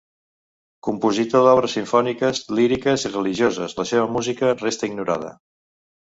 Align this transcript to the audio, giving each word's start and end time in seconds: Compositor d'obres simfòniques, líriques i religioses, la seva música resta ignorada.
Compositor 0.85 1.43
d'obres 1.47 1.75
simfòniques, 1.77 2.41
líriques 2.61 3.05
i 3.11 3.13
religioses, 3.13 3.77
la 3.83 3.87
seva 3.93 4.09
música 4.17 4.57
resta 4.65 4.91
ignorada. 4.95 5.33